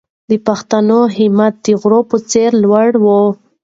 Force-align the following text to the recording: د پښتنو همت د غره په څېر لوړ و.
د 0.29 0.31
پښتنو 0.47 0.99
همت 1.17 1.53
د 1.65 1.67
غره 1.81 2.01
په 2.09 2.17
څېر 2.31 2.51
لوړ 2.63 2.89
و. 3.03 3.05